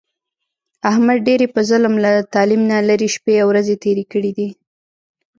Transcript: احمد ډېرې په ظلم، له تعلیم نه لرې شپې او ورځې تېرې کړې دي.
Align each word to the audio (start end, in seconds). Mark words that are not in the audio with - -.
احمد 0.89 1.17
ډېرې 1.27 1.47
په 1.53 1.61
ظلم، 1.69 1.93
له 2.03 2.11
تعلیم 2.33 2.61
نه 2.71 2.77
لرې 2.89 3.07
شپې 3.15 3.35
او 3.41 3.47
ورځې 3.51 3.75
تېرې 3.83 4.05
کړې 4.11 4.31
دي. 4.37 4.49